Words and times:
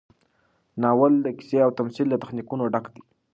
ناول 0.81 1.13
د 1.21 1.27
قصې 1.37 1.57
او 1.65 1.71
تمثیل 1.79 2.07
له 2.09 2.17
تخنیکونو 2.23 2.63
ډک 2.73 2.85
دی. 2.93 3.01